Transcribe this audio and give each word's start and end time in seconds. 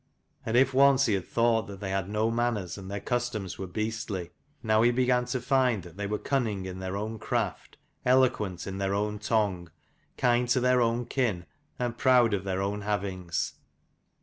And 0.47 0.57
if 0.57 0.73
once 0.73 1.05
he 1.05 1.13
had 1.13 1.27
thought 1.27 1.67
that 1.67 1.79
they 1.79 1.91
had 1.91 2.09
no 2.09 2.31
manners, 2.31 2.75
and 2.75 2.89
their 2.89 2.99
customs 2.99 3.59
were 3.59 3.67
beastly, 3.67 4.31
now 4.63 4.81
he 4.81 4.89
began 4.89 5.25
to 5.25 5.39
find 5.39 5.83
that 5.83 5.95
they 5.95 6.07
were 6.07 6.17
cunning 6.17 6.65
in 6.65 6.79
their 6.79 6.97
own 6.97 7.19
craft, 7.19 7.77
eloquent 8.03 8.65
in 8.65 8.79
their 8.79 8.95
own 8.95 9.19
tongue, 9.19 9.69
kind 10.17 10.49
to 10.49 10.59
their 10.59 10.81
own 10.81 11.05
kin, 11.05 11.45
and 11.77 11.99
proud 11.99 12.33
of 12.33 12.45
their 12.45 12.63
own 12.63 12.81
havings. 12.81 13.53